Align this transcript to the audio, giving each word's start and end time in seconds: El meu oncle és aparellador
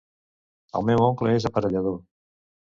El 0.79 0.87
meu 0.87 1.03
oncle 1.09 1.35
és 1.41 1.47
aparellador 1.51 2.01